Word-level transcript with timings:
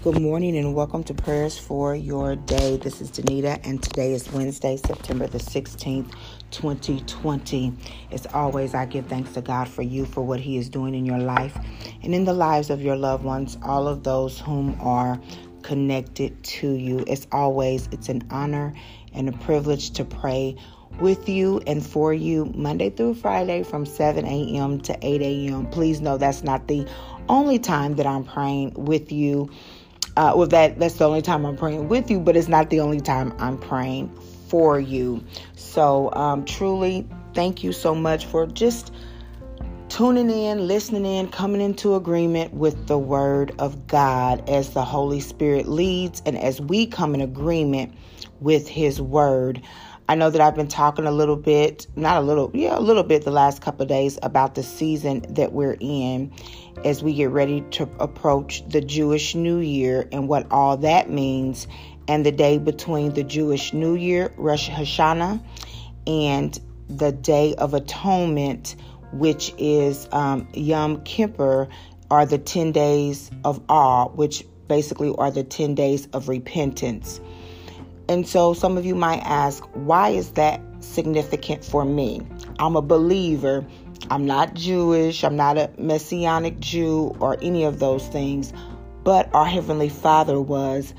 Good 0.00 0.20
morning 0.20 0.56
and 0.56 0.76
welcome 0.76 1.02
to 1.04 1.12
Prayers 1.12 1.58
for 1.58 1.92
Your 1.92 2.36
Day. 2.36 2.76
This 2.76 3.00
is 3.00 3.10
Danita, 3.10 3.58
and 3.64 3.82
today 3.82 4.12
is 4.12 4.30
Wednesday, 4.30 4.76
September 4.76 5.26
the 5.26 5.38
16th, 5.38 6.14
2020. 6.52 7.72
As 8.12 8.24
always, 8.26 8.74
I 8.76 8.86
give 8.86 9.06
thanks 9.06 9.32
to 9.32 9.42
God 9.42 9.66
for 9.66 9.82
you, 9.82 10.06
for 10.06 10.24
what 10.24 10.38
He 10.38 10.56
is 10.56 10.68
doing 10.68 10.94
in 10.94 11.04
your 11.04 11.18
life 11.18 11.58
and 12.04 12.14
in 12.14 12.24
the 12.24 12.32
lives 12.32 12.70
of 12.70 12.80
your 12.80 12.94
loved 12.94 13.24
ones, 13.24 13.58
all 13.64 13.88
of 13.88 14.04
those 14.04 14.38
whom 14.38 14.80
are 14.80 15.20
connected 15.62 16.44
to 16.44 16.70
you. 16.70 17.04
As 17.08 17.26
always, 17.32 17.88
it's 17.90 18.08
an 18.08 18.22
honor 18.30 18.72
and 19.12 19.28
a 19.28 19.32
privilege 19.32 19.90
to 19.90 20.04
pray 20.04 20.56
with 21.00 21.28
you 21.28 21.60
and 21.66 21.84
for 21.84 22.14
you 22.14 22.44
Monday 22.54 22.90
through 22.90 23.14
Friday 23.14 23.64
from 23.64 23.84
7 23.84 24.24
a.m. 24.24 24.80
to 24.80 24.96
8 25.02 25.22
a.m. 25.22 25.66
Please 25.70 26.00
know 26.00 26.16
that's 26.18 26.44
not 26.44 26.68
the 26.68 26.86
only 27.28 27.58
time 27.58 27.96
that 27.96 28.06
I'm 28.06 28.24
praying 28.24 28.74
with 28.74 29.12
you 29.12 29.50
uh, 30.18 30.32
well, 30.34 30.48
that 30.48 30.80
that's 30.80 30.94
the 30.94 31.04
only 31.04 31.22
time 31.22 31.46
I'm 31.46 31.56
praying 31.56 31.88
with 31.88 32.10
you, 32.10 32.18
but 32.18 32.36
it's 32.36 32.48
not 32.48 32.70
the 32.70 32.80
only 32.80 33.00
time 33.00 33.32
I'm 33.38 33.56
praying 33.56 34.12
for 34.48 34.80
you. 34.80 35.24
So, 35.54 36.12
um, 36.14 36.44
truly, 36.44 37.08
thank 37.34 37.62
you 37.62 37.72
so 37.72 37.94
much 37.94 38.26
for 38.26 38.44
just 38.48 38.92
tuning 39.88 40.28
in, 40.28 40.66
listening 40.66 41.06
in, 41.06 41.28
coming 41.28 41.60
into 41.60 41.94
agreement 41.94 42.52
with 42.52 42.88
the 42.88 42.98
Word 42.98 43.54
of 43.60 43.86
God 43.86 44.46
as 44.48 44.70
the 44.70 44.84
Holy 44.84 45.20
Spirit 45.20 45.68
leads, 45.68 46.20
and 46.26 46.36
as 46.36 46.60
we 46.60 46.84
come 46.84 47.14
in 47.14 47.20
agreement 47.20 47.94
with 48.40 48.66
His 48.66 49.00
Word. 49.00 49.62
I 50.10 50.14
know 50.14 50.30
that 50.30 50.40
I've 50.40 50.54
been 50.54 50.68
talking 50.68 51.04
a 51.04 51.12
little 51.12 51.36
bit, 51.36 51.86
not 51.94 52.16
a 52.16 52.20
little, 52.22 52.50
yeah, 52.54 52.78
a 52.78 52.80
little 52.80 53.02
bit 53.02 53.24
the 53.24 53.30
last 53.30 53.60
couple 53.60 53.82
of 53.82 53.88
days 53.88 54.18
about 54.22 54.54
the 54.54 54.62
season 54.62 55.26
that 55.34 55.52
we're 55.52 55.76
in 55.80 56.32
as 56.82 57.02
we 57.02 57.12
get 57.12 57.28
ready 57.28 57.60
to 57.72 57.82
approach 58.00 58.66
the 58.70 58.80
Jewish 58.80 59.34
New 59.34 59.58
Year 59.58 60.08
and 60.10 60.26
what 60.26 60.50
all 60.50 60.78
that 60.78 61.10
means, 61.10 61.66
and 62.08 62.24
the 62.24 62.32
day 62.32 62.56
between 62.56 63.12
the 63.12 63.22
Jewish 63.22 63.74
New 63.74 63.96
Year, 63.96 64.32
Rosh 64.38 64.70
Hashanah, 64.70 65.44
and 66.06 66.58
the 66.88 67.12
Day 67.12 67.54
of 67.56 67.74
Atonement, 67.74 68.76
which 69.12 69.52
is 69.58 70.08
um, 70.12 70.48
Yom 70.54 71.02
Kippur, 71.02 71.68
are 72.10 72.24
the 72.24 72.38
10 72.38 72.72
days 72.72 73.30
of 73.44 73.62
awe, 73.68 74.08
which 74.08 74.46
basically 74.68 75.14
are 75.18 75.30
the 75.30 75.44
10 75.44 75.74
days 75.74 76.08
of 76.14 76.30
repentance. 76.30 77.20
And 78.08 78.26
so 78.26 78.54
some 78.54 78.78
of 78.78 78.86
you 78.86 78.94
might 78.94 79.20
ask, 79.20 79.62
why 79.74 80.08
is 80.10 80.32
that 80.32 80.62
significant 80.80 81.62
for 81.62 81.84
me? 81.84 82.22
I'm 82.58 82.74
a 82.74 82.82
believer. 82.82 83.66
I'm 84.10 84.24
not 84.24 84.54
Jewish. 84.54 85.24
I'm 85.24 85.36
not 85.36 85.58
a 85.58 85.70
Messianic 85.76 86.58
Jew 86.58 87.14
or 87.20 87.36
any 87.42 87.64
of 87.64 87.80
those 87.80 88.06
things, 88.08 88.54
but 89.04 89.32
our 89.34 89.44
Heavenly 89.44 89.90
Father 89.90 90.40
was. 90.40 90.94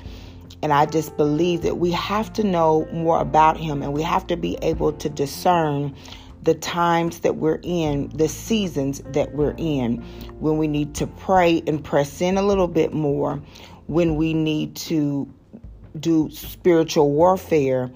And 0.62 0.72
I 0.72 0.86
just 0.86 1.16
believe 1.16 1.62
that 1.62 1.78
we 1.78 1.90
have 1.92 2.32
to 2.34 2.44
know 2.44 2.86
more 2.92 3.20
about 3.20 3.56
Him 3.56 3.82
and 3.82 3.92
we 3.92 4.02
have 4.02 4.26
to 4.28 4.36
be 4.36 4.56
able 4.62 4.92
to 4.92 5.08
discern 5.08 5.96
the 6.42 6.54
times 6.54 7.20
that 7.20 7.36
we're 7.36 7.60
in, 7.62 8.08
the 8.14 8.28
seasons 8.28 9.02
that 9.06 9.34
we're 9.34 9.54
in, 9.58 9.96
when 10.38 10.58
we 10.58 10.68
need 10.68 10.94
to 10.94 11.06
pray 11.06 11.62
and 11.66 11.82
press 11.82 12.20
in 12.20 12.38
a 12.38 12.42
little 12.42 12.68
bit 12.68 12.92
more, 12.92 13.42
when 13.88 14.16
we 14.16 14.32
need 14.32 14.76
to 14.76 15.28
do 15.98 16.30
spiritual 16.30 17.10
warfare 17.10 17.90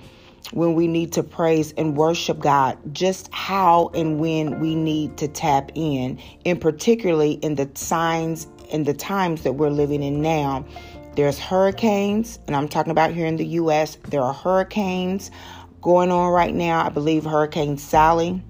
when 0.53 0.75
we 0.75 0.87
need 0.87 1.13
to 1.13 1.23
praise 1.23 1.73
and 1.73 1.97
worship 1.97 2.39
God, 2.39 2.79
just 2.93 3.33
how 3.33 3.91
and 3.95 4.19
when 4.19 4.61
we 4.61 4.75
need 4.75 5.17
to 5.19 5.29
tap 5.29 5.71
in, 5.75 6.19
and 6.45 6.61
particularly 6.61 7.33
in 7.33 7.55
the 7.55 7.71
signs 7.75 8.47
and 8.73 8.87
the 8.87 8.95
times 8.95 9.43
that 9.43 9.55
we're 9.55 9.71
living 9.71 10.03
in 10.03 10.21
now. 10.21 10.65
There's 11.17 11.39
hurricanes, 11.39 12.39
and 12.47 12.57
I'm 12.57 12.69
talking 12.69 12.91
about 12.91 13.13
here 13.13 13.27
in 13.27 13.37
the 13.37 13.47
U.S., 13.47 13.97
there 14.09 14.21
are 14.21 14.35
hurricanes 14.35 15.31
going 15.81 16.11
on 16.11 16.33
right 16.33 16.55
now. 16.55 16.85
I 16.85 16.89
believe 16.89 17.25
Hurricane 17.25 17.79
Sally 17.79 18.43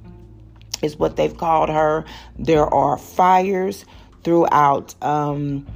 is 0.82 0.96
what 0.96 1.16
they've 1.16 1.36
called 1.36 1.68
her. 1.68 2.04
There 2.38 2.66
are 2.72 2.96
fires 2.96 3.84
throughout 4.22 4.94
um, 5.02 5.66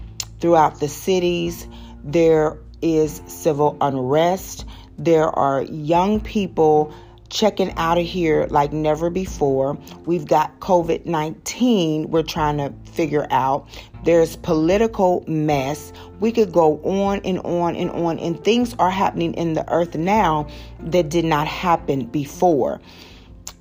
throughout 0.41 0.81
the 0.81 0.89
cities. 0.89 1.69
There 2.05 2.59
is 2.83 3.22
civil 3.27 3.77
unrest. 3.81 4.65
There 4.99 5.28
are 5.28 5.62
young 5.62 6.21
people 6.21 6.93
checking 7.28 7.71
out 7.72 7.99
of 7.99 8.06
here 8.06 8.47
like 8.50 8.72
never 8.72 9.11
before. 9.11 9.78
We've 10.06 10.27
got 10.27 10.61
COVID 10.61 11.06
19 11.06 12.11
we're 12.11 12.22
trying 12.22 12.59
to 12.59 12.72
figure 12.91 13.27
out. 13.31 13.69
There's 14.05 14.37
political 14.37 15.25
mess. 15.27 15.93
We 16.21 16.33
could 16.33 16.53
go 16.53 16.78
on 16.83 17.21
and 17.25 17.41
on 17.41 17.77
and 17.77 17.91
on, 17.91 18.19
and 18.19 18.43
things 18.43 18.75
are 18.78 18.91
happening 18.91 19.34
in 19.34 19.55
the 19.55 19.71
earth 19.72 19.97
now 19.97 20.47
that 20.81 21.09
did 21.09 21.25
not 21.25 21.47
happen 21.47 22.06
before. 22.06 22.81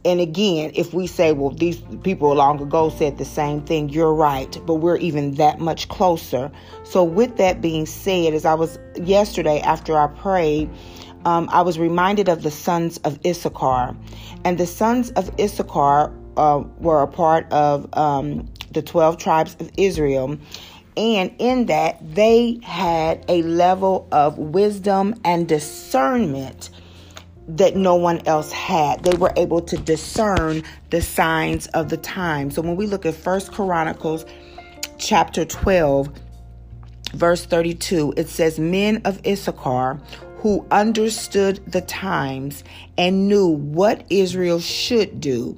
And 0.08 0.22
again, 0.22 0.72
if 0.74 0.94
we 0.94 1.06
say, 1.06 1.34
well, 1.34 1.50
these 1.50 1.82
people 2.02 2.34
long 2.34 2.62
ago 2.62 2.90
said 2.90 3.18
the 3.18 3.26
same 3.26 3.60
thing, 3.60 3.90
you're 3.90 4.14
right, 4.14 4.58
but 4.66 4.76
we're 4.76 4.96
even 4.96 5.34
that 5.34 5.60
much 5.60 5.90
closer. 5.90 6.50
So, 6.86 7.04
with 7.04 7.36
that 7.36 7.60
being 7.60 7.86
said, 7.86 8.34
as 8.34 8.46
I 8.46 8.54
was 8.54 8.80
yesterday 8.96 9.60
after 9.60 9.98
I 9.98 10.08
prayed, 10.08 10.70
um, 11.26 11.50
I 11.52 11.62
was 11.62 11.78
reminded 11.78 12.30
of 12.30 12.42
the 12.44 12.52
sons 12.52 13.00
of 13.00 13.20
Issachar. 13.26 13.98
And 14.46 14.58
the 14.58 14.66
sons 14.66 15.12
of 15.12 15.30
Issachar 15.38 16.14
uh, 16.38 16.64
were 16.80 17.02
a 17.02 17.08
part 17.08 17.52
of 17.52 17.90
um, 17.98 18.48
the 18.72 18.82
12 18.82 19.18
tribes 19.18 19.58
of 19.60 19.70
Israel. 19.76 20.38
And 20.96 21.36
in 21.38 21.66
that, 21.66 22.00
they 22.16 22.62
had 22.64 23.26
a 23.28 23.42
level 23.42 24.08
of 24.14 24.38
wisdom 24.38 25.16
and 25.26 25.50
discernment 25.50 26.70
that 27.48 27.76
no 27.76 27.96
one 27.96 28.26
else 28.28 28.52
had. 28.52 29.04
They 29.04 29.18
were 29.18 29.34
able 29.36 29.62
to 29.62 29.78
discern 29.78 30.64
the 30.90 31.02
signs 31.02 31.68
of 31.68 31.90
the 31.90 31.98
time. 31.98 32.52
So 32.52 32.62
when 32.62 32.76
we 32.76 32.88
look 32.88 33.06
at 33.06 33.16
First 33.16 33.52
Chronicles 33.52 34.26
chapter 34.98 35.46
12, 35.46 36.10
verse 37.14 37.46
32, 37.46 38.14
it 38.18 38.30
says, 38.30 38.60
Men 38.60 39.02
of 39.06 39.26
Issachar 39.26 40.02
who 40.40 40.66
understood 40.70 41.60
the 41.66 41.82
times 41.82 42.64
and 42.98 43.28
knew 43.28 43.48
what 43.48 44.06
Israel 44.10 44.60
should 44.60 45.20
do 45.20 45.58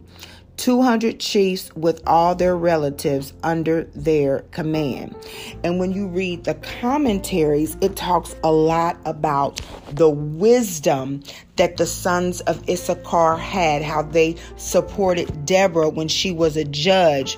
200 0.59 1.21
chiefs 1.21 1.73
with 1.75 2.01
all 2.05 2.35
their 2.35 2.55
relatives 2.55 3.33
under 3.43 3.85
their 3.95 4.39
command. 4.51 5.15
And 5.63 5.79
when 5.79 5.93
you 5.93 6.07
read 6.07 6.43
the 6.43 6.55
commentaries, 6.55 7.77
it 7.79 7.95
talks 7.95 8.35
a 8.43 8.51
lot 8.51 8.97
about 9.05 9.61
the 9.91 10.09
wisdom 10.09 11.23
that 11.59 11.75
the 11.75 11.85
sons 11.85 12.39
of 12.41 12.67
Issachar 12.69 13.35
had, 13.35 13.81
how 13.81 14.01
they 14.01 14.37
supported 14.55 15.45
Deborah 15.45 15.89
when 15.89 16.07
she 16.07 16.31
was 16.31 16.55
a 16.55 16.63
judge, 16.63 17.37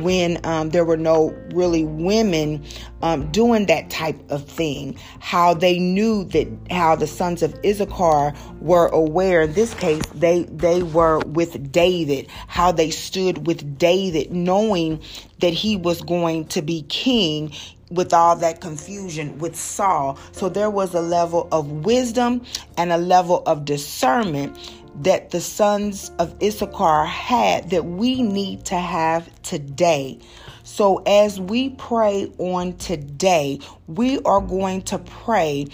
when 0.00 0.40
um, 0.44 0.70
there 0.70 0.86
were 0.86 0.96
no 0.96 1.36
really 1.52 1.84
women 1.84 2.64
um, 3.02 3.30
doing 3.30 3.66
that 3.66 3.90
type 3.90 4.18
of 4.30 4.48
thing, 4.48 4.98
how 5.20 5.52
they 5.52 5.78
knew 5.78 6.24
that, 6.24 6.48
how 6.70 6.96
the 6.96 7.06
sons 7.06 7.42
of 7.42 7.54
Issachar 7.62 8.32
were 8.62 8.86
aware. 8.86 9.42
In 9.42 9.52
this 9.52 9.74
case, 9.74 10.02
they 10.14 10.44
they 10.44 10.82
were 10.82 11.18
with 11.20 11.70
David, 11.70 12.26
how 12.46 12.72
they 12.72 12.90
stood 12.90 13.46
with 13.46 13.78
David, 13.78 14.32
knowing 14.32 15.02
that 15.40 15.52
he 15.52 15.76
was 15.76 16.00
going 16.00 16.46
to 16.46 16.62
be 16.62 16.82
king 16.88 17.52
with 17.90 18.12
all 18.12 18.36
that 18.36 18.60
confusion 18.60 19.38
with 19.38 19.56
Saul. 19.56 20.18
So 20.32 20.48
there 20.48 20.70
was 20.70 20.94
a 20.94 21.00
level 21.00 21.48
of 21.52 21.70
wisdom 21.84 22.42
and 22.76 22.92
a 22.92 22.98
level 22.98 23.42
of 23.46 23.64
discernment 23.64 24.56
that 25.02 25.30
the 25.30 25.40
sons 25.40 26.10
of 26.18 26.34
Issachar 26.42 27.04
had 27.04 27.70
that 27.70 27.84
we 27.84 28.22
need 28.22 28.64
to 28.66 28.76
have 28.76 29.30
today. 29.42 30.18
So 30.64 31.02
as 31.06 31.40
we 31.40 31.70
pray 31.70 32.30
on 32.38 32.76
today, 32.76 33.60
we 33.86 34.18
are 34.20 34.40
going 34.40 34.82
to 34.82 34.98
pray 34.98 35.66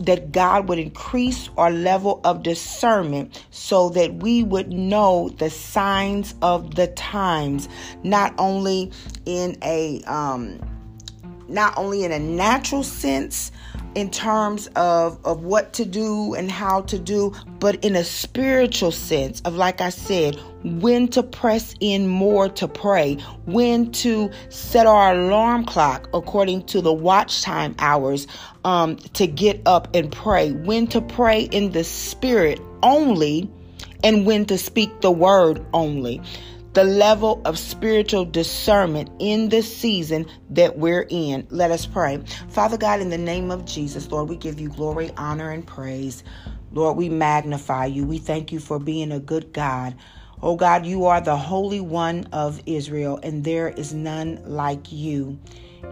that 0.00 0.30
God 0.30 0.68
would 0.68 0.78
increase 0.78 1.48
our 1.56 1.70
level 1.70 2.20
of 2.24 2.42
discernment 2.42 3.46
so 3.50 3.88
that 3.90 4.14
we 4.16 4.42
would 4.42 4.70
know 4.72 5.30
the 5.38 5.48
signs 5.48 6.34
of 6.42 6.74
the 6.74 6.88
times, 6.88 7.68
not 8.02 8.34
only 8.38 8.92
in 9.24 9.56
a 9.62 10.02
um, 10.02 10.60
not 11.48 11.76
only 11.76 12.04
in 12.04 12.12
a 12.12 12.18
natural 12.18 12.82
sense 12.82 13.52
in 13.94 14.10
terms 14.10 14.66
of, 14.76 15.18
of 15.24 15.42
what 15.42 15.72
to 15.72 15.84
do 15.84 16.34
and 16.34 16.50
how 16.50 16.82
to 16.82 16.98
do, 16.98 17.34
but 17.60 17.82
in 17.84 17.96
a 17.96 18.04
spiritual 18.04 18.92
sense 18.92 19.40
of, 19.42 19.54
like 19.56 19.80
I 19.80 19.88
said, 19.88 20.38
when 20.64 21.08
to 21.08 21.22
press 21.22 21.74
in 21.80 22.06
more 22.06 22.48
to 22.50 22.68
pray, 22.68 23.14
when 23.46 23.90
to 23.92 24.30
set 24.50 24.86
our 24.86 25.14
alarm 25.14 25.64
clock 25.64 26.08
according 26.12 26.64
to 26.66 26.80
the 26.80 26.92
watch 26.92 27.42
time 27.42 27.74
hours 27.78 28.26
um, 28.64 28.96
to 29.14 29.26
get 29.26 29.60
up 29.66 29.88
and 29.94 30.12
pray, 30.12 30.52
when 30.52 30.86
to 30.88 31.00
pray 31.00 31.42
in 31.42 31.72
the 31.72 31.84
spirit 31.84 32.60
only, 32.82 33.50
and 34.04 34.26
when 34.26 34.44
to 34.46 34.58
speak 34.58 35.00
the 35.00 35.10
word 35.10 35.64
only 35.72 36.20
the 36.76 36.84
level 36.84 37.40
of 37.46 37.58
spiritual 37.58 38.26
discernment 38.26 39.08
in 39.18 39.48
the 39.48 39.62
season 39.62 40.26
that 40.50 40.76
we're 40.76 41.06
in. 41.08 41.46
Let 41.48 41.70
us 41.70 41.86
pray. 41.86 42.22
Father 42.50 42.76
God, 42.76 43.00
in 43.00 43.08
the 43.08 43.16
name 43.16 43.50
of 43.50 43.64
Jesus, 43.64 44.10
Lord, 44.10 44.28
we 44.28 44.36
give 44.36 44.60
you 44.60 44.68
glory, 44.68 45.10
honor, 45.16 45.50
and 45.50 45.66
praise. 45.66 46.22
Lord, 46.72 46.98
we 46.98 47.08
magnify 47.08 47.86
you. 47.86 48.04
We 48.04 48.18
thank 48.18 48.52
you 48.52 48.60
for 48.60 48.78
being 48.78 49.10
a 49.10 49.18
good 49.18 49.54
God. 49.54 49.96
Oh 50.42 50.54
God, 50.54 50.84
you 50.84 51.06
are 51.06 51.22
the 51.22 51.34
Holy 51.34 51.80
One 51.80 52.26
of 52.30 52.60
Israel, 52.66 53.18
and 53.22 53.42
there 53.42 53.70
is 53.70 53.94
none 53.94 54.42
like 54.44 54.92
you. 54.92 55.38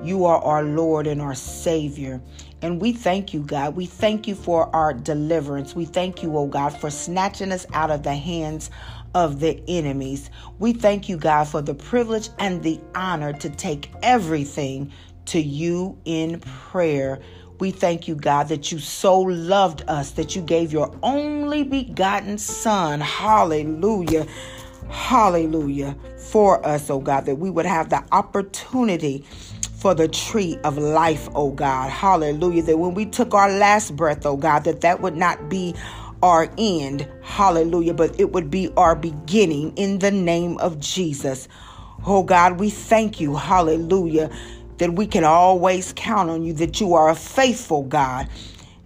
You 0.03 0.27
are 0.27 0.39
our 0.43 0.65
Lord 0.65 1.07
and 1.07 1.23
our 1.23 1.35
Savior. 1.35 2.21
And 2.61 2.79
we 2.79 2.93
thank 2.93 3.33
you, 3.33 3.41
God. 3.41 3.75
We 3.75 3.87
thank 3.87 4.29
you 4.29 4.35
for 4.35 4.75
our 4.77 4.93
deliverance. 4.93 5.75
We 5.75 5.87
thank 5.87 6.23
you, 6.23 6.37
oh 6.37 6.47
God, 6.47 6.79
for 6.79 6.91
snatching 6.91 7.53
us 7.53 7.65
out 7.73 7.91
of 7.91 8.03
the 8.03 8.15
hands 8.15 8.71
of 9.15 9.41
the 9.41 9.63
enemies. 9.69 10.31
We 10.59 10.73
thank 10.73 11.09
you, 11.09 11.17
God, 11.17 11.45
for 11.45 11.63
the 11.63 11.75
privilege 11.75 12.29
and 12.39 12.63
the 12.63 12.81
honor 12.95 13.33
to 13.35 13.51
take 13.51 13.91
everything 14.03 14.93
to 15.27 15.41
you 15.41 15.99
in 16.05 16.41
prayer. 16.41 17.21
We 17.61 17.71
thank 17.71 18.09
you, 18.09 18.15
God, 18.17 18.49
that 18.49 18.73
you 18.73 18.79
so 18.79 19.21
loved 19.21 19.85
us 19.89 20.13
that 20.13 20.35
you 20.35 20.43
gave 20.43 20.73
your 20.73 20.95
only 21.03 21.63
begotten 21.63 22.37
Son. 22.39 23.01
Hallelujah. 23.01 24.27
Hallelujah. 24.91 25.97
For 26.19 26.65
us, 26.67 26.91
oh 26.91 27.01
God, 27.01 27.27
that 27.27 27.37
we 27.37 27.51
would 27.51 27.67
have 27.67 27.91
the 27.91 28.03
opportunity 28.13 29.25
for 29.79 29.95
the 29.95 30.09
tree 30.09 30.59
of 30.65 30.79
life, 30.79 31.29
oh 31.35 31.51
God. 31.51 31.91
Hallelujah. 31.91 32.63
That 32.63 32.79
when 32.79 32.95
we 32.95 33.07
took 33.07 33.35
our 33.35 33.51
last 33.51 33.95
breath, 33.97 34.25
oh 34.27 34.37
God, 34.37 34.65
that 34.65 34.81
that 34.81 35.01
would 35.01 35.17
not 35.17 35.49
be 35.49 35.75
our 36.25 36.49
end. 36.57 37.07
Hallelujah. 37.23 37.93
But 37.93 38.19
it 38.19 38.33
would 38.33 38.51
be 38.51 38.73
our 38.79 38.97
beginning 38.97 39.77
in 39.77 39.99
the 39.99 40.11
name 40.11 40.57
of 40.59 40.81
Jesus. 40.81 41.49
Oh 42.07 42.23
God, 42.23 42.59
we 42.59 42.71
thank 42.71 43.21
you. 43.21 43.37
Hallelujah. 43.37 44.31
That 44.79 44.95
we 44.95 45.07
can 45.07 45.25
always 45.25 45.93
count 45.95 46.31
on 46.31 46.43
you, 46.43 46.55
that 46.55 46.81
you 46.81 46.95
are 46.95 47.11
a 47.11 47.15
faithful 47.15 47.83
God, 47.83 48.29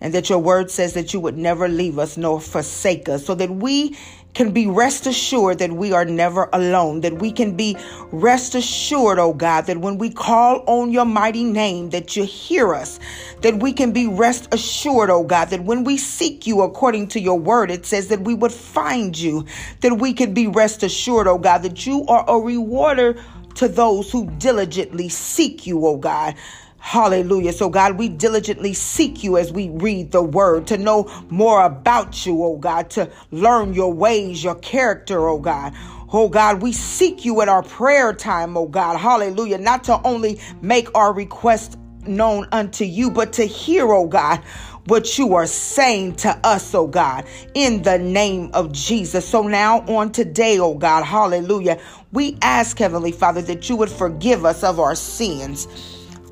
and 0.00 0.14
that 0.14 0.28
your 0.28 0.38
word 0.38 0.70
says 0.70 0.94
that 0.94 1.12
you 1.12 1.20
would 1.20 1.36
never 1.36 1.68
leave 1.68 1.98
us 1.98 2.16
nor 2.16 2.40
forsake 2.40 3.08
us, 3.08 3.26
so 3.26 3.34
that 3.34 3.50
we 3.50 3.96
can 4.34 4.52
be 4.52 4.66
rest 4.66 5.06
assured 5.06 5.58
that 5.58 5.72
we 5.72 5.92
are 5.92 6.04
never 6.04 6.48
alone, 6.52 7.00
that 7.00 7.14
we 7.14 7.32
can 7.32 7.56
be 7.56 7.76
rest 8.12 8.54
assured, 8.54 9.18
oh 9.18 9.32
God, 9.32 9.62
that 9.66 9.78
when 9.78 9.98
we 9.98 10.10
call 10.10 10.62
on 10.66 10.92
your 10.92 11.06
mighty 11.06 11.42
name, 11.42 11.90
that 11.90 12.14
you 12.14 12.24
hear 12.24 12.74
us, 12.74 13.00
that 13.40 13.56
we 13.56 13.72
can 13.72 13.90
be 13.90 14.06
rest 14.06 14.46
assured, 14.52 15.10
oh 15.10 15.24
God, 15.24 15.46
that 15.46 15.64
when 15.64 15.82
we 15.82 15.96
seek 15.96 16.46
you 16.46 16.60
according 16.60 17.08
to 17.08 17.20
your 17.20 17.38
word, 17.38 17.70
it 17.70 17.86
says 17.86 18.08
that 18.08 18.20
we 18.20 18.34
would 18.34 18.52
find 18.52 19.18
you, 19.18 19.44
that 19.80 19.94
we 19.94 20.12
can 20.12 20.34
be 20.34 20.46
rest 20.46 20.82
assured, 20.82 21.26
oh 21.26 21.38
God, 21.38 21.58
that 21.62 21.86
you 21.86 22.04
are 22.06 22.24
a 22.28 22.38
rewarder 22.38 23.16
to 23.56 23.66
those 23.66 24.12
who 24.12 24.30
diligently 24.38 25.08
seek 25.08 25.66
you, 25.66 25.84
oh 25.84 25.96
God. 25.96 26.36
Hallelujah. 26.78 27.52
So, 27.52 27.68
God, 27.68 27.98
we 27.98 28.08
diligently 28.08 28.72
seek 28.72 29.22
you 29.22 29.36
as 29.36 29.52
we 29.52 29.68
read 29.68 30.12
the 30.12 30.22
word 30.22 30.66
to 30.68 30.78
know 30.78 31.10
more 31.28 31.64
about 31.64 32.24
you, 32.24 32.42
oh 32.42 32.56
God, 32.56 32.88
to 32.90 33.10
learn 33.30 33.74
your 33.74 33.92
ways, 33.92 34.42
your 34.42 34.54
character, 34.56 35.28
oh 35.28 35.38
God. 35.38 35.74
Oh 36.10 36.28
God, 36.28 36.62
we 36.62 36.72
seek 36.72 37.24
you 37.24 37.42
at 37.42 37.48
our 37.48 37.62
prayer 37.62 38.14
time, 38.14 38.56
oh 38.56 38.66
God. 38.66 38.96
Hallelujah. 38.96 39.58
Not 39.58 39.84
to 39.84 40.00
only 40.06 40.40
make 40.62 40.88
our 40.94 41.12
request 41.12 41.78
known 42.06 42.48
unto 42.52 42.84
you, 42.84 43.10
but 43.10 43.34
to 43.34 43.44
hear, 43.44 43.92
oh 43.92 44.06
God, 44.06 44.42
what 44.86 45.18
you 45.18 45.34
are 45.34 45.46
saying 45.46 46.16
to 46.16 46.30
us, 46.44 46.74
oh 46.74 46.86
God, 46.86 47.26
in 47.52 47.82
the 47.82 47.98
name 47.98 48.50
of 48.54 48.72
Jesus. 48.72 49.28
So 49.28 49.42
now 49.42 49.80
on 49.80 50.12
today, 50.12 50.58
oh 50.58 50.74
God, 50.74 51.04
hallelujah, 51.04 51.78
we 52.12 52.38
ask, 52.40 52.78
Heavenly 52.78 53.12
Father, 53.12 53.42
that 53.42 53.68
you 53.68 53.76
would 53.76 53.90
forgive 53.90 54.46
us 54.46 54.64
of 54.64 54.80
our 54.80 54.94
sins. 54.94 55.68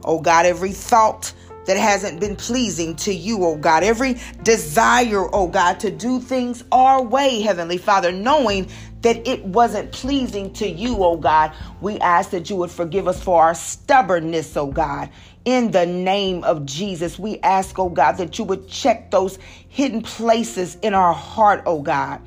Oh 0.06 0.20
God, 0.20 0.46
every 0.46 0.72
thought 0.72 1.32
that 1.66 1.76
hasn't 1.76 2.20
been 2.20 2.36
pleasing 2.36 2.94
to 2.96 3.12
you, 3.12 3.44
oh 3.44 3.56
God. 3.56 3.82
Every 3.82 4.18
desire, 4.42 5.28
oh 5.34 5.48
God, 5.48 5.80
to 5.80 5.90
do 5.90 6.20
things 6.20 6.64
our 6.72 7.02
way, 7.02 7.40
Heavenly 7.40 7.78
Father, 7.78 8.12
knowing 8.12 8.68
that 9.02 9.26
it 9.26 9.44
wasn't 9.44 9.92
pleasing 9.92 10.52
to 10.54 10.68
you, 10.68 11.02
oh 11.02 11.16
God. 11.16 11.52
We 11.80 11.98
ask 11.98 12.30
that 12.30 12.48
you 12.48 12.56
would 12.56 12.70
forgive 12.70 13.08
us 13.08 13.22
for 13.22 13.42
our 13.42 13.54
stubbornness, 13.54 14.56
oh 14.56 14.68
God. 14.68 15.10
In 15.44 15.70
the 15.70 15.86
name 15.86 16.42
of 16.44 16.66
Jesus, 16.66 17.18
we 17.18 17.38
ask, 17.40 17.78
oh 17.78 17.88
God, 17.88 18.12
that 18.12 18.38
you 18.38 18.44
would 18.44 18.68
check 18.68 19.10
those 19.10 19.38
hidden 19.68 20.02
places 20.02 20.76
in 20.82 20.94
our 20.94 21.12
heart, 21.12 21.62
oh 21.66 21.82
God. 21.82 22.20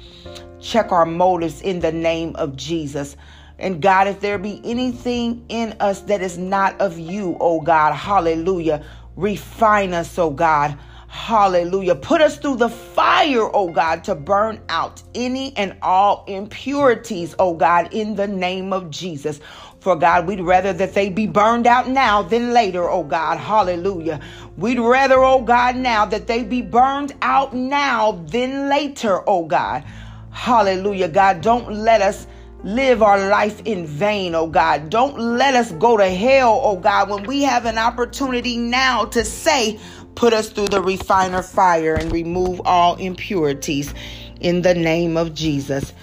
Check 0.62 0.92
our 0.92 1.06
motives 1.06 1.62
in 1.62 1.80
the 1.80 1.92
name 1.92 2.36
of 2.36 2.58
Jesus. 2.58 3.16
And 3.60 3.82
God, 3.82 4.08
if 4.08 4.22
there 4.22 4.38
be 4.38 4.62
anything 4.64 5.46
in 5.50 5.76
us 5.80 6.02
that 6.02 6.22
is 6.22 6.38
not 6.38 6.80
of 6.80 6.98
you, 6.98 7.38
oh 7.40 7.62
God, 7.62 7.94
hallelujah, 7.94 8.86
refine 9.16 9.94
us, 9.94 10.18
oh 10.18 10.32
God. 10.32 10.78
Hallelujah. 11.10 11.96
Put 11.96 12.22
us 12.22 12.38
through 12.38 12.58
the 12.58 12.70
fire, 12.70 13.50
oh 13.56 13.72
God, 13.72 14.04
to 14.04 14.14
burn 14.14 14.62
out 14.70 15.02
any 15.16 15.58
and 15.58 15.76
all 15.82 16.24
impurities, 16.28 17.34
oh 17.40 17.56
God, 17.56 17.92
in 17.92 18.16
the 18.16 18.28
name 18.28 18.72
of 18.72 18.92
Jesus. 18.92 19.40
For 19.80 19.96
God, 19.96 20.28
we'd 20.28 20.40
rather 20.40 20.72
that 20.74 20.94
they 20.94 21.10
be 21.10 21.26
burned 21.26 21.66
out 21.66 21.90
now 21.90 22.22
than 22.22 22.54
later, 22.54 22.88
oh 22.88 23.04
God. 23.04 23.38
Hallelujah. 23.38 24.20
We'd 24.56 24.78
rather, 24.78 25.24
oh 25.24 25.42
God, 25.42 25.78
now 25.78 26.06
that 26.06 26.28
they 26.28 26.44
be 26.44 26.62
burned 26.62 27.14
out 27.24 27.56
now 27.56 28.12
than 28.12 28.70
later, 28.70 29.28
oh 29.28 29.46
God. 29.46 29.84
Hallelujah. 30.30 31.08
God, 31.08 31.42
don't 31.42 31.72
let 31.72 32.02
us 32.04 32.28
live 32.64 33.02
our 33.02 33.30
life 33.30 33.62
in 33.66 33.86
vain, 33.86 34.36
oh 34.36 34.48
God. 34.48 34.90
Don't 34.90 35.18
let 35.18 35.56
us 35.56 35.72
go 35.74 35.98
to 35.98 36.10
hell, 36.10 36.60
oh 36.64 36.78
God, 36.78 37.10
when 37.10 37.24
we 37.24 37.44
have 37.44 37.66
an 37.66 37.78
opportunity 37.78 38.58
now 38.58 39.06
to 39.06 39.24
say, 39.24 39.80
put 40.16 40.34
us 40.34 40.50
through 40.50 40.68
the 40.68 40.82
refiner 40.82 41.42
fire 41.42 41.96
and 41.96 42.12
remove 42.12 42.62
all 42.66 42.96
impurities 42.96 43.94
in 44.42 44.62
the 44.62 44.74
name 44.74 45.16
of 45.16 45.34
Jesus. 45.34 45.94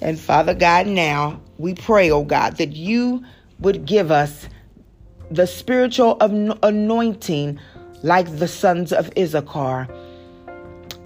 And 0.00 0.18
Father 0.18 0.54
God, 0.54 0.86
now 0.86 1.40
we 1.58 1.74
pray, 1.74 2.10
oh 2.10 2.24
God, 2.24 2.56
that 2.58 2.72
you 2.72 3.24
would 3.60 3.86
give 3.86 4.10
us 4.10 4.48
the 5.30 5.46
spiritual 5.46 6.18
anointing 6.20 7.58
like 8.02 8.38
the 8.38 8.48
sons 8.48 8.92
of 8.92 9.10
Issachar. 9.16 9.88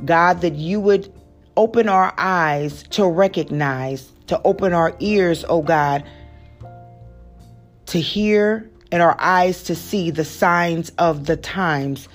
God, 0.05 0.41
that 0.41 0.55
you 0.55 0.81
would 0.81 1.13
open 1.57 1.89
our 1.89 2.13
eyes 2.17 2.83
to 2.91 3.09
recognize 3.09 4.13
to 4.27 4.41
open 4.43 4.73
our 4.73 4.95
ears, 5.01 5.45
oh 5.49 5.63
God, 5.63 6.05
to 7.87 8.01
hear 8.01 8.69
and 8.93 9.03
our 9.03 9.17
eyes 9.21 9.63
to 9.65 9.75
see 9.75 10.11
the 10.11 10.25
signs 10.25 10.91
of 10.99 11.27
the 11.27 11.37
times. 11.37 12.09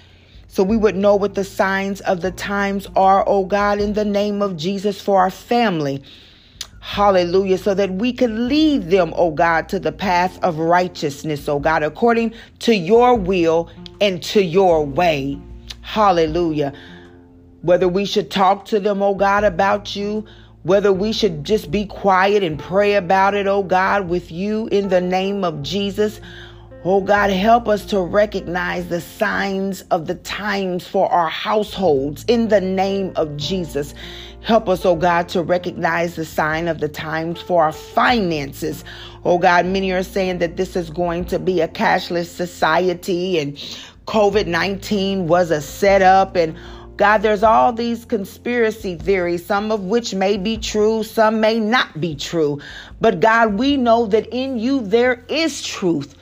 So 0.47 0.63
we 0.63 0.75
would 0.75 0.95
know 0.95 1.15
what 1.15 1.35
the 1.35 1.43
signs 1.43 2.01
of 2.01 2.21
the 2.21 2.31
times 2.31 2.87
are, 2.95 3.23
oh 3.27 3.45
God, 3.45 3.79
in 3.79 3.93
the 3.93 4.05
name 4.05 4.41
of 4.41 4.57
Jesus 4.57 4.99
for 5.01 5.19
our 5.19 5.31
family. 5.31 6.03
Hallelujah. 6.81 7.57
So 7.57 7.73
that 7.73 7.91
we 7.91 8.11
can 8.11 8.49
lead 8.49 8.89
them, 8.89 9.13
oh 9.15 9.31
God, 9.31 9.69
to 9.69 9.79
the 9.79 9.91
path 9.91 10.41
of 10.43 10.57
righteousness, 10.57 11.47
oh 11.47 11.59
God, 11.59 11.83
according 11.83 12.33
to 12.59 12.75
your 12.75 13.15
will 13.15 13.69
and 14.01 14.21
to 14.23 14.43
your 14.43 14.85
way. 14.85 15.39
Hallelujah. 15.81 16.73
Whether 17.61 17.87
we 17.87 18.05
should 18.05 18.31
talk 18.31 18.65
to 18.65 18.79
them, 18.79 19.01
oh 19.01 19.15
God, 19.15 19.43
about 19.43 19.95
you, 19.95 20.25
whether 20.63 20.93
we 20.93 21.11
should 21.11 21.43
just 21.43 21.71
be 21.71 21.85
quiet 21.85 22.43
and 22.43 22.59
pray 22.59 22.95
about 22.95 23.33
it, 23.33 23.47
oh 23.47 23.63
God, 23.63 24.09
with 24.09 24.31
you 24.31 24.67
in 24.67 24.89
the 24.89 25.01
name 25.01 25.43
of 25.43 25.61
Jesus. 25.61 26.19
Oh 26.83 27.01
God, 27.01 27.29
help 27.29 27.67
us 27.67 27.85
to 27.85 28.01
recognize 28.01 28.87
the 28.87 29.01
signs 29.01 29.81
of 29.91 30.07
the 30.07 30.15
times 30.15 30.87
for 30.87 31.11
our 31.11 31.29
households 31.29 32.25
in 32.27 32.47
the 32.47 32.61
name 32.61 33.13
of 33.15 33.37
Jesus. 33.37 33.93
Help 34.41 34.67
us, 34.67 34.83
oh 34.83 34.95
God, 34.95 35.29
to 35.29 35.43
recognize 35.43 36.15
the 36.15 36.25
sign 36.25 36.67
of 36.67 36.79
the 36.79 36.89
times 36.89 37.39
for 37.39 37.63
our 37.63 37.71
finances. 37.71 38.83
Oh 39.23 39.37
God, 39.37 39.67
many 39.67 39.91
are 39.91 40.01
saying 40.01 40.39
that 40.39 40.57
this 40.57 40.75
is 40.75 40.89
going 40.89 41.25
to 41.25 41.37
be 41.37 41.61
a 41.61 41.67
cashless 41.67 42.25
society 42.25 43.37
and 43.37 43.55
COVID 44.07 44.47
19 44.47 45.27
was 45.27 45.51
a 45.51 45.61
setup 45.61 46.35
and 46.35 46.57
God, 46.97 47.19
there's 47.19 47.43
all 47.43 47.73
these 47.73 48.05
conspiracy 48.05 48.95
theories, 48.95 49.45
some 49.45 49.71
of 49.71 49.85
which 49.85 50.13
may 50.13 50.37
be 50.37 50.57
true, 50.57 51.03
some 51.03 51.39
may 51.39 51.59
not 51.59 51.99
be 51.99 52.15
true. 52.15 52.59
But 52.99 53.19
God, 53.19 53.55
we 53.55 53.77
know 53.77 54.05
that 54.07 54.27
in 54.27 54.59
you 54.59 54.81
there 54.81 55.23
is 55.27 55.63
truth. 55.63 56.15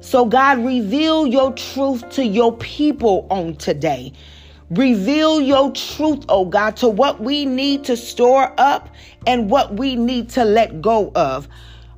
So, 0.00 0.24
God, 0.24 0.64
reveal 0.64 1.26
your 1.26 1.52
truth 1.52 2.08
to 2.10 2.24
your 2.24 2.56
people 2.56 3.26
on 3.30 3.56
today. 3.56 4.12
Reveal 4.70 5.40
your 5.40 5.72
truth, 5.72 6.24
oh 6.28 6.44
God, 6.44 6.76
to 6.78 6.88
what 6.88 7.20
we 7.20 7.44
need 7.44 7.84
to 7.84 7.96
store 7.96 8.52
up 8.58 8.88
and 9.26 9.50
what 9.50 9.74
we 9.74 9.96
need 9.96 10.30
to 10.30 10.44
let 10.44 10.80
go 10.80 11.10
of. 11.14 11.48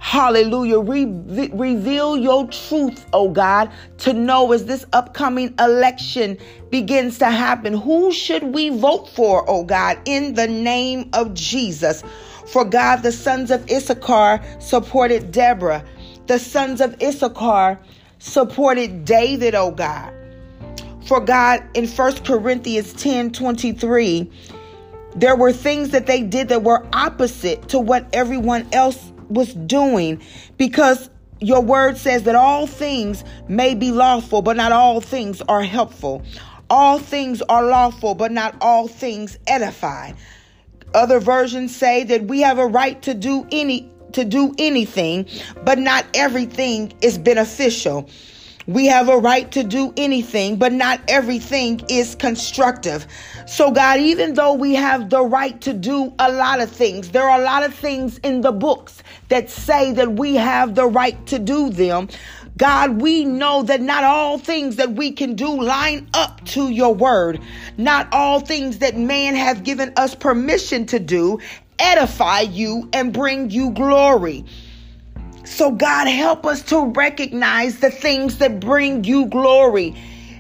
Hallelujah. 0.00 0.80
Re- 0.80 1.50
reveal 1.52 2.16
your 2.16 2.49
truth, 2.49 3.07
oh 3.12 3.28
God, 3.28 3.71
to 3.99 4.14
know 4.14 4.50
as 4.52 4.64
this 4.64 4.85
upcoming 4.95 5.54
election 5.59 6.38
begins 6.71 7.19
to 7.19 7.26
happen, 7.26 7.75
who 7.75 8.11
should 8.11 8.42
we 8.42 8.71
vote 8.71 9.11
for, 9.11 9.45
oh 9.49 9.62
God, 9.62 10.00
in 10.07 10.35
the 10.35 10.49
name 10.49 11.11
of 11.12 11.35
Jesus? 11.35 12.02
For 12.47 12.64
God, 12.64 13.02
the 13.02 13.12
sons 13.12 13.50
of 13.50 13.71
Issachar 13.71 14.40
supported 14.59 15.33
Deborah. 15.33 15.85
The 16.26 16.38
sons 16.38 16.80
of 16.80 17.00
Issachar 17.02 17.78
supported 18.19 19.04
David, 19.04 19.54
oh 19.54 19.71
God. 19.71 20.14
For 21.07 21.21
God, 21.21 21.62
in 21.75 21.87
1 21.87 22.25
Corinthians 22.25 22.95
10 22.95 23.33
23, 23.33 24.30
there 25.16 25.37
were 25.37 25.52
things 25.52 25.90
that 25.90 26.07
they 26.07 26.23
did 26.23 26.49
that 26.49 26.62
were 26.62 26.87
opposite 26.92 27.69
to 27.69 27.78
what 27.78 28.07
everyone 28.14 28.66
else 28.73 29.10
was 29.30 29.54
doing 29.54 30.20
because 30.56 31.08
your 31.40 31.62
word 31.62 31.96
says 31.96 32.25
that 32.25 32.34
all 32.34 32.66
things 32.66 33.25
may 33.49 33.75
be 33.75 33.92
lawful, 33.92 34.42
but 34.42 34.56
not 34.56 34.72
all 34.72 35.00
things 35.00 35.40
are 35.42 35.62
helpful. 35.62 36.22
All 36.68 36.99
things 36.99 37.42
are 37.42 37.64
lawful, 37.64 38.14
but 38.14 38.30
not 38.30 38.54
all 38.60 38.87
things 38.87 39.38
edify. 39.46 40.12
Other 40.94 41.18
versions 41.18 41.75
say 41.75 42.04
that 42.04 42.25
we 42.25 42.40
have 42.40 42.58
a 42.58 42.66
right 42.66 43.00
to 43.02 43.14
do 43.14 43.46
any 43.50 43.90
to 44.12 44.25
do 44.25 44.52
anything, 44.58 45.26
but 45.64 45.78
not 45.78 46.04
everything 46.14 46.92
is 47.00 47.16
beneficial. 47.16 48.10
We 48.71 48.87
have 48.87 49.09
a 49.09 49.19
right 49.19 49.50
to 49.50 49.65
do 49.65 49.93
anything, 49.97 50.55
but 50.55 50.73
not 50.73 51.00
everything 51.09 51.81
is 51.89 52.15
constructive. 52.15 53.05
So, 53.45 53.73
God, 53.73 53.99
even 53.99 54.35
though 54.35 54.55
we 54.55 54.77
have 54.77 55.11
the 55.11 55.25
right 55.25 55.61
to 55.62 55.73
do 55.73 56.15
a 56.21 56.31
lot 56.31 56.61
of 56.61 56.71
things, 56.71 57.11
there 57.11 57.29
are 57.29 57.41
a 57.41 57.43
lot 57.43 57.65
of 57.65 57.75
things 57.75 58.19
in 58.19 58.43
the 58.43 58.53
books 58.53 59.03
that 59.29 59.50
say 59.50 59.91
that 59.95 60.12
we 60.12 60.37
have 60.37 60.77
the 60.77 60.87
right 60.87 61.27
to 61.27 61.41
do 61.41 61.71
them. 61.71 62.09
God, 62.59 63.03
we 63.03 63.25
know 63.25 63.65
that 63.65 63.81
not 63.81 64.05
all 64.05 64.39
things 64.39 64.77
that 64.77 64.93
we 64.93 65.11
can 65.11 65.35
do 65.35 65.61
line 65.61 66.09
up 66.15 66.45
to 66.47 66.71
your 66.71 66.95
word. 66.95 67.41
Not 67.77 68.07
all 68.12 68.39
things 68.39 68.79
that 68.79 68.97
man 68.97 69.35
has 69.35 69.61
given 69.62 69.93
us 69.97 70.15
permission 70.15 70.87
to 70.87 71.00
do 71.00 71.41
edify 71.81 72.41
you 72.41 72.89
and 72.93 73.12
bring 73.12 73.50
you 73.50 73.71
glory. 73.71 74.45
So, 75.50 75.73
God, 75.73 76.07
help 76.07 76.47
us 76.47 76.62
to 76.62 76.87
recognize 76.92 77.80
the 77.80 77.90
things 77.90 78.38
that 78.38 78.61
bring 78.61 79.02
you 79.02 79.26
glory. 79.26 79.90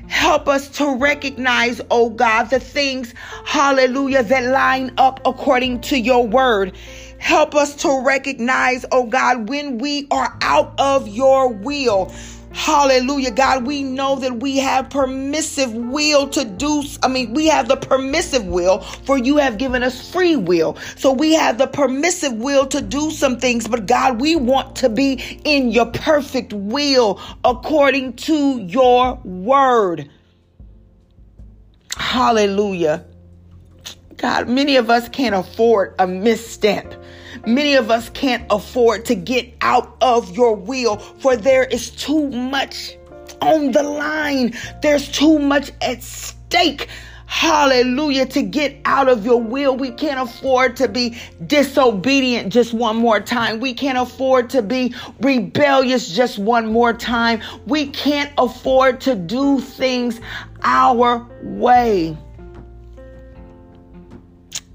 Help 0.06 0.46
us 0.46 0.68
to 0.78 0.96
recognize, 0.96 1.80
oh 1.90 2.10
God, 2.10 2.44
the 2.44 2.60
things, 2.60 3.12
hallelujah, 3.44 4.22
that 4.22 4.44
line 4.44 4.94
up 4.98 5.20
according 5.26 5.80
to 5.82 5.98
your 5.98 6.26
word. 6.26 6.76
Help 7.18 7.56
us 7.56 7.74
to 7.82 8.02
recognize, 8.06 8.86
oh 8.92 9.04
God, 9.04 9.48
when 9.48 9.78
we 9.78 10.06
are 10.12 10.38
out 10.42 10.74
of 10.78 11.08
your 11.08 11.48
will. 11.48 12.12
Hallelujah, 12.52 13.30
God. 13.30 13.64
We 13.64 13.82
know 13.82 14.16
that 14.16 14.40
we 14.40 14.58
have 14.58 14.90
permissive 14.90 15.72
will 15.72 16.28
to 16.30 16.44
do, 16.44 16.82
I 17.02 17.08
mean, 17.08 17.32
we 17.32 17.46
have 17.46 17.68
the 17.68 17.76
permissive 17.76 18.44
will, 18.44 18.80
for 18.80 19.16
you 19.16 19.36
have 19.36 19.56
given 19.56 19.82
us 19.82 20.10
free 20.10 20.36
will. 20.36 20.76
So 20.96 21.12
we 21.12 21.32
have 21.34 21.58
the 21.58 21.68
permissive 21.68 22.32
will 22.32 22.66
to 22.66 22.80
do 22.80 23.10
some 23.12 23.38
things, 23.38 23.68
but 23.68 23.86
God, 23.86 24.20
we 24.20 24.34
want 24.34 24.76
to 24.76 24.88
be 24.88 25.40
in 25.44 25.70
your 25.70 25.86
perfect 25.86 26.52
will 26.52 27.20
according 27.44 28.14
to 28.14 28.58
your 28.58 29.14
word. 29.24 30.10
Hallelujah. 31.96 33.04
God, 34.20 34.50
many 34.50 34.76
of 34.76 34.90
us 34.90 35.08
can't 35.08 35.34
afford 35.34 35.94
a 35.98 36.06
misstep. 36.06 36.92
Many 37.46 37.76
of 37.76 37.90
us 37.90 38.10
can't 38.10 38.44
afford 38.50 39.06
to 39.06 39.14
get 39.14 39.50
out 39.62 39.96
of 40.02 40.36
your 40.36 40.54
will, 40.54 40.98
for 40.98 41.36
there 41.36 41.64
is 41.64 41.90
too 41.90 42.28
much 42.28 42.98
on 43.40 43.72
the 43.72 43.82
line. 43.82 44.54
There's 44.82 45.08
too 45.08 45.38
much 45.38 45.72
at 45.80 46.02
stake. 46.02 46.88
Hallelujah. 47.24 48.26
To 48.26 48.42
get 48.42 48.76
out 48.84 49.08
of 49.08 49.24
your 49.24 49.40
will, 49.40 49.74
we 49.74 49.90
can't 49.90 50.20
afford 50.20 50.76
to 50.76 50.88
be 50.88 51.16
disobedient 51.46 52.52
just 52.52 52.74
one 52.74 52.96
more 52.96 53.20
time. 53.20 53.58
We 53.58 53.72
can't 53.72 53.96
afford 53.96 54.50
to 54.50 54.60
be 54.60 54.94
rebellious 55.20 56.14
just 56.14 56.38
one 56.38 56.70
more 56.70 56.92
time. 56.92 57.40
We 57.66 57.86
can't 57.86 58.32
afford 58.36 59.00
to 59.02 59.14
do 59.14 59.60
things 59.60 60.20
our 60.62 61.26
way. 61.42 62.18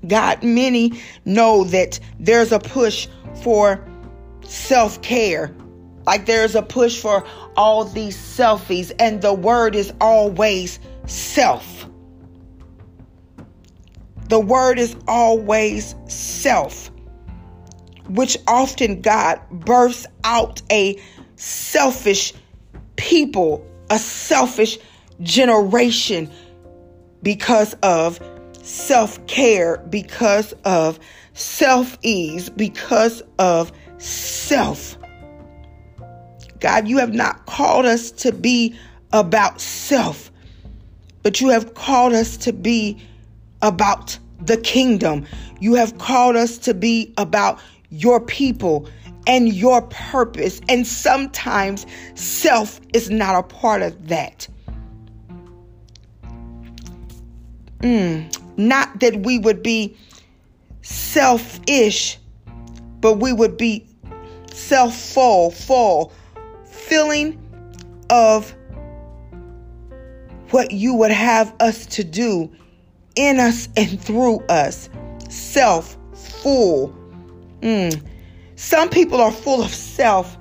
God, 0.07 0.43
many 0.43 1.01
know 1.25 1.63
that 1.65 1.99
there's 2.19 2.51
a 2.51 2.59
push 2.59 3.07
for 3.41 3.85
self 4.43 5.01
care. 5.01 5.55
Like 6.05 6.25
there's 6.25 6.55
a 6.55 6.61
push 6.61 6.99
for 6.99 7.25
all 7.57 7.83
these 7.83 8.15
selfies, 8.15 8.91
and 8.99 9.21
the 9.21 9.33
word 9.33 9.75
is 9.75 9.91
always 9.99 10.79
self. 11.07 11.87
The 14.29 14.39
word 14.39 14.79
is 14.79 14.95
always 15.07 15.95
self, 16.07 16.91
which 18.07 18.37
often 18.47 19.01
God 19.01 19.39
births 19.51 20.05
out 20.23 20.61
a 20.71 20.99
selfish 21.35 22.33
people, 22.95 23.65
a 23.89 23.99
selfish 23.99 24.77
generation 25.21 26.31
because 27.21 27.73
of 27.81 28.19
self 28.65 29.25
care, 29.27 29.77
because 29.89 30.53
of 30.65 30.99
self 31.33 31.97
ease, 32.01 32.49
because 32.49 33.21
of 33.39 33.71
self. 33.99 34.97
God, 36.59 36.87
you 36.87 36.97
have 36.97 37.13
not 37.13 37.45
called 37.45 37.85
us 37.85 38.09
to 38.11 38.31
be 38.31 38.75
about 39.13 39.61
self, 39.61 40.31
but 41.21 41.39
you 41.39 41.49
have 41.49 41.75
called 41.75 42.13
us 42.13 42.37
to 42.37 42.51
be 42.51 42.97
about 43.61 44.17
the 44.41 44.57
kingdom. 44.57 45.25
You 45.59 45.75
have 45.75 45.97
called 45.99 46.35
us 46.35 46.57
to 46.59 46.73
be 46.73 47.13
about 47.17 47.59
your 47.89 48.19
people 48.19 48.89
and 49.27 49.53
your 49.53 49.83
purpose. 49.83 50.59
And 50.69 50.87
sometimes 50.87 51.85
self 52.15 52.81
is 52.93 53.09
not 53.11 53.35
a 53.35 53.43
part 53.43 53.83
of 53.83 54.07
that. 54.07 54.47
Mm. 57.79 58.44
Not 58.57 58.99
that 58.99 59.21
we 59.21 59.39
would 59.39 59.61
be 59.61 59.97
selfish, 60.81 62.17
but 63.01 63.15
we 63.15 63.33
would 63.33 63.57
be 63.57 63.85
self 64.53 64.95
full, 64.95 65.51
full, 65.51 66.11
feeling 66.65 67.41
of 68.09 68.55
what 70.51 70.71
you 70.71 70.93
would 70.93 71.11
have 71.11 71.53
us 71.59 71.85
to 71.87 72.03
do 72.03 72.49
in 73.15 73.39
us 73.39 73.67
and 73.75 73.99
through 73.99 74.39
us. 74.47 74.89
Self 75.29 75.97
full. 76.13 76.95
Mm. 77.61 78.01
Some 78.55 78.89
people 78.89 79.19
are 79.19 79.31
full 79.31 79.61
of 79.61 79.73
self. 79.73 80.37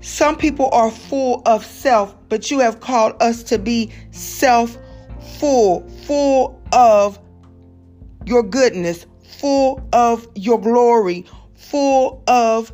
Some 0.00 0.36
people 0.36 0.68
are 0.72 0.90
full 0.90 1.42
of 1.46 1.64
self, 1.64 2.14
but 2.28 2.50
you 2.50 2.60
have 2.60 2.80
called 2.80 3.14
us 3.20 3.42
to 3.44 3.58
be 3.58 3.90
self 4.10 4.78
full, 5.44 5.86
full 6.06 6.58
of 6.72 7.18
your 8.24 8.42
goodness, 8.42 9.04
full 9.22 9.86
of 9.92 10.26
your 10.34 10.58
glory, 10.58 11.26
full 11.54 12.24
of 12.26 12.72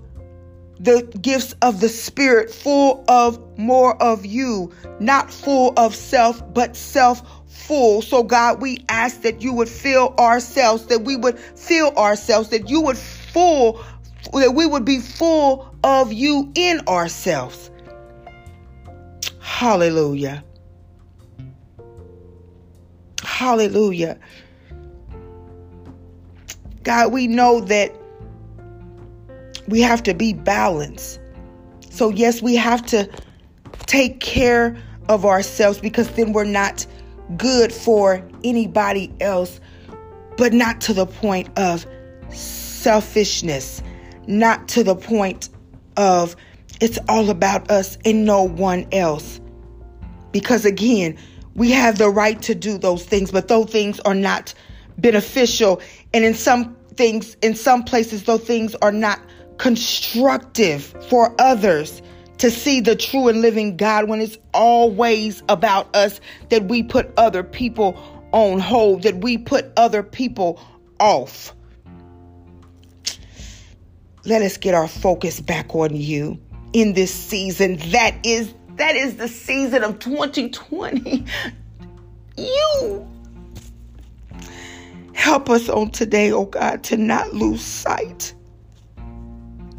the 0.78 1.02
gifts 1.20 1.52
of 1.62 1.80
the 1.80 1.88
Spirit, 1.88 2.48
full 2.48 3.04
of 3.08 3.40
more 3.58 4.00
of 4.00 4.24
you, 4.24 4.72
not 5.00 5.32
full 5.32 5.72
of 5.76 5.96
self, 5.96 6.40
but 6.54 6.76
self 6.76 7.22
full. 7.48 8.02
So, 8.02 8.22
God, 8.22 8.62
we 8.62 8.84
ask 8.88 9.22
that 9.22 9.42
you 9.42 9.52
would 9.52 9.68
fill 9.68 10.14
ourselves, 10.16 10.86
that 10.86 11.02
we 11.02 11.16
would 11.16 11.40
fill 11.40 11.92
ourselves, 11.96 12.50
that 12.50 12.70
you 12.70 12.82
would 12.82 12.96
full, 12.96 13.84
that 14.32 14.54
we 14.54 14.64
would 14.64 14.84
be 14.84 15.00
full 15.00 15.74
of 15.82 16.12
you 16.12 16.52
in 16.54 16.82
ourselves. 16.86 17.68
Hallelujah. 19.40 20.44
Hallelujah. 23.22 24.18
God, 26.82 27.12
we 27.12 27.26
know 27.26 27.60
that 27.60 27.94
we 29.68 29.80
have 29.80 30.02
to 30.04 30.14
be 30.14 30.32
balanced. 30.32 31.20
So, 31.90 32.08
yes, 32.08 32.40
we 32.40 32.56
have 32.56 32.84
to 32.86 33.08
take 33.86 34.20
care 34.20 34.76
of 35.08 35.26
ourselves 35.26 35.80
because 35.80 36.08
then 36.12 36.32
we're 36.32 36.44
not 36.44 36.86
good 37.36 37.72
for 37.72 38.26
anybody 38.42 39.12
else, 39.20 39.60
but 40.36 40.52
not 40.52 40.80
to 40.82 40.94
the 40.94 41.06
point 41.06 41.48
of 41.58 41.86
selfishness, 42.30 43.82
not 44.26 44.68
to 44.68 44.82
the 44.82 44.94
point 44.96 45.48
of 45.96 46.36
it's 46.80 46.98
all 47.08 47.28
about 47.28 47.70
us 47.70 47.98
and 48.04 48.24
no 48.24 48.42
one 48.42 48.86
else. 48.92 49.40
Because 50.32 50.64
again, 50.64 51.18
we 51.54 51.70
have 51.72 51.98
the 51.98 52.08
right 52.08 52.40
to 52.42 52.54
do 52.54 52.78
those 52.78 53.04
things, 53.04 53.30
but 53.30 53.48
those 53.48 53.70
things 53.70 54.00
are 54.00 54.14
not 54.14 54.54
beneficial. 54.98 55.80
And 56.14 56.24
in 56.24 56.34
some 56.34 56.76
things, 56.94 57.36
in 57.42 57.54
some 57.54 57.82
places, 57.82 58.24
those 58.24 58.44
things 58.44 58.74
are 58.76 58.92
not 58.92 59.20
constructive 59.58 60.84
for 61.08 61.34
others 61.38 62.02
to 62.38 62.50
see 62.50 62.80
the 62.80 62.96
true 62.96 63.28
and 63.28 63.42
living 63.42 63.76
God 63.76 64.08
when 64.08 64.20
it's 64.20 64.38
always 64.54 65.42
about 65.48 65.94
us 65.94 66.20
that 66.48 66.64
we 66.64 66.82
put 66.82 67.10
other 67.18 67.42
people 67.42 67.98
on 68.32 68.58
hold, 68.58 69.02
that 69.02 69.16
we 69.16 69.36
put 69.36 69.70
other 69.76 70.02
people 70.02 70.58
off. 70.98 71.54
Let 74.24 74.42
us 74.42 74.56
get 74.56 74.74
our 74.74 74.88
focus 74.88 75.40
back 75.40 75.74
on 75.74 75.96
you 75.96 76.40
in 76.72 76.94
this 76.94 77.12
season. 77.12 77.76
That 77.90 78.14
is 78.24 78.54
that 78.80 78.96
is 78.96 79.16
the 79.16 79.28
season 79.28 79.84
of 79.84 79.98
2020. 79.98 81.24
You 82.36 83.08
help 85.12 85.50
us 85.50 85.68
on 85.68 85.90
today, 85.90 86.32
oh 86.32 86.46
God, 86.46 86.82
to 86.84 86.96
not 86.96 87.34
lose 87.34 87.60
sight 87.62 88.32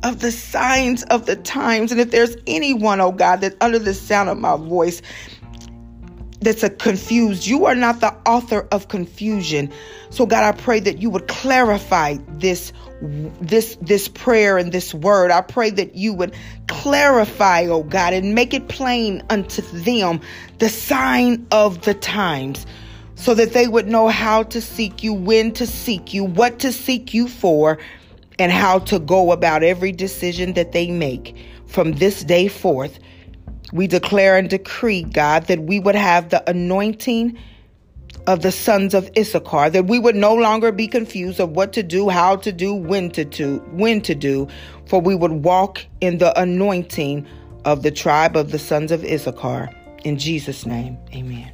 of 0.03 0.19
the 0.19 0.31
signs 0.31 1.01
of 1.03 1.25
the 1.25 1.35
times. 1.35 1.91
And 1.91 1.99
if 1.99 2.11
there's 2.11 2.37
anyone, 2.45 3.01
oh 3.01 3.11
God, 3.11 3.41
that 3.41 3.55
under 3.59 3.79
the 3.79 3.93
sound 3.95 4.29
of 4.29 4.37
my 4.37 4.55
voice 4.55 5.01
that's 6.41 6.63
a 6.63 6.69
confused, 6.69 7.45
you 7.45 7.65
are 7.67 7.75
not 7.75 7.99
the 7.99 8.13
author 8.25 8.67
of 8.71 8.87
confusion. 8.87 9.71
So 10.09 10.25
God, 10.25 10.43
I 10.43 10.57
pray 10.57 10.79
that 10.79 10.99
you 10.99 11.09
would 11.11 11.27
clarify 11.27 12.17
this 12.27 12.73
this 13.01 13.77
this 13.81 14.07
prayer 14.07 14.57
and 14.57 14.71
this 14.71 14.93
word. 14.93 15.31
I 15.31 15.41
pray 15.41 15.69
that 15.69 15.95
you 15.95 16.13
would 16.13 16.33
clarify, 16.67 17.65
oh 17.67 17.83
God, 17.83 18.13
and 18.13 18.35
make 18.35 18.53
it 18.53 18.67
plain 18.67 19.23
unto 19.29 19.61
them 19.61 20.19
the 20.57 20.69
sign 20.69 21.45
of 21.51 21.83
the 21.83 21.93
times 21.93 22.65
so 23.15 23.35
that 23.35 23.53
they 23.53 23.67
would 23.67 23.87
know 23.87 24.07
how 24.07 24.41
to 24.43 24.59
seek 24.59 25.03
you, 25.03 25.13
when 25.13 25.51
to 25.53 25.67
seek 25.67 26.11
you, 26.11 26.23
what 26.23 26.59
to 26.59 26.71
seek 26.71 27.13
you 27.13 27.27
for, 27.27 27.77
and 28.39 28.51
how 28.51 28.79
to 28.79 28.97
go 28.97 29.31
about 29.31 29.61
every 29.61 29.91
decision 29.91 30.53
that 30.53 30.71
they 30.71 30.89
make 30.89 31.35
from 31.67 31.93
this 31.93 32.23
day 32.23 32.47
forth. 32.47 32.99
We 33.73 33.87
declare 33.87 34.37
and 34.37 34.49
decree, 34.49 35.03
God, 35.03 35.47
that 35.47 35.61
we 35.61 35.79
would 35.79 35.95
have 35.95 36.29
the 36.29 36.47
anointing 36.49 37.37
of 38.27 38.41
the 38.41 38.51
sons 38.51 38.93
of 38.93 39.09
Issachar, 39.17 39.69
that 39.69 39.85
we 39.85 39.97
would 39.97 40.15
no 40.15 40.33
longer 40.33 40.71
be 40.71 40.87
confused 40.87 41.39
of 41.39 41.51
what 41.51 41.73
to 41.73 41.83
do, 41.83 42.09
how 42.09 42.35
to 42.37 42.51
do, 42.51 42.73
when 42.73 43.09
to 43.11 43.25
do, 43.25 43.57
when 43.71 44.01
to 44.01 44.13
do, 44.13 44.47
for 44.85 45.01
we 45.01 45.15
would 45.15 45.31
walk 45.31 45.85
in 46.01 46.17
the 46.17 46.37
anointing 46.39 47.25
of 47.65 47.83
the 47.83 47.91
tribe 47.91 48.35
of 48.35 48.51
the 48.51 48.59
sons 48.59 48.91
of 48.91 49.03
Issachar. 49.03 49.69
In 50.03 50.17
Jesus' 50.17 50.65
name, 50.65 50.97
amen. 51.13 51.51